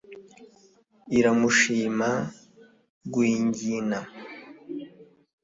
[1.17, 2.09] iramushima
[3.07, 3.99] rwingina